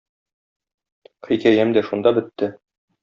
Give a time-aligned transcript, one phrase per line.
[1.27, 2.51] Хикәям дә шунда бетте.